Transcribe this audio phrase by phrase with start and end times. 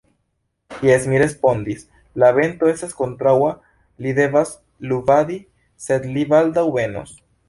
[0.85, 1.83] Jes, mi respondis,
[2.23, 3.51] la vento estas kontraŭa,
[4.05, 4.55] li devas
[4.93, 5.37] luvadi,
[5.89, 7.15] sed li baldaŭ venos.